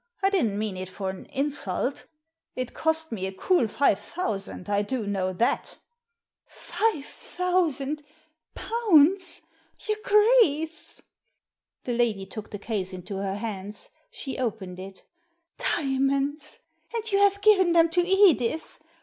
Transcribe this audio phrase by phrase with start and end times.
[0.23, 2.07] I didn't mean it for an insult
[2.55, 5.77] It cost me a cool five thousand, I do know that""
[6.47, 8.01] Five thousand?
[8.55, 9.43] Pounds?
[9.87, 11.03] Your Grace I"
[11.83, 13.89] The lady took the case into her hands.
[14.09, 15.03] She opened it
[15.59, 16.61] "Diamonds!
[16.95, 18.79] And you have given them to Edith!